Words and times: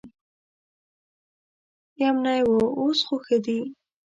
یمنی 2.01 2.41
و 2.45 2.51
اوس 2.79 2.99
خو 3.07 3.15
ښه 3.25 3.37
دي. 3.45 3.59